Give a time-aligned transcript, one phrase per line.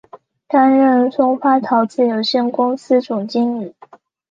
[0.47, 3.75] 担任松发陶瓷有限公司总经理。